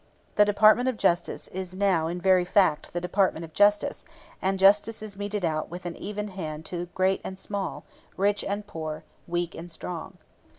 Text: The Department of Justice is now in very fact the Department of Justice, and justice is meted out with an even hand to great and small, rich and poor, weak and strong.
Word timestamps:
The 0.33 0.45
Department 0.45 0.89
of 0.89 0.97
Justice 0.97 1.47
is 1.49 1.75
now 1.75 2.07
in 2.07 2.19
very 2.19 2.43
fact 2.43 2.91
the 2.91 2.99
Department 2.99 3.45
of 3.45 3.53
Justice, 3.53 4.03
and 4.41 4.57
justice 4.57 5.03
is 5.03 5.15
meted 5.15 5.45
out 5.45 5.69
with 5.69 5.85
an 5.85 5.95
even 5.95 6.29
hand 6.29 6.65
to 6.73 6.87
great 6.95 7.21
and 7.23 7.37
small, 7.37 7.83
rich 8.17 8.43
and 8.43 8.65
poor, 8.65 9.03
weak 9.27 9.53
and 9.53 9.69
strong. 9.69 10.17